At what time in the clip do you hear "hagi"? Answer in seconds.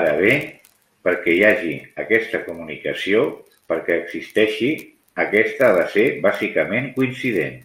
1.52-1.72